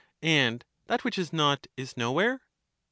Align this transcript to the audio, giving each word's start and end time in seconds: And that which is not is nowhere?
And 0.23 0.65
that 0.87 1.03
which 1.03 1.19
is 1.19 1.31
not 1.31 1.67
is 1.77 1.95
nowhere? 1.95 2.41